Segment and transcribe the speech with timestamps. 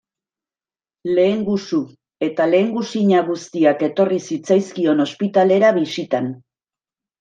[1.19, 1.81] Lehengusu
[2.29, 6.37] eta lehengusina guztiak etorri zitzaizkion ospitalera bisitan.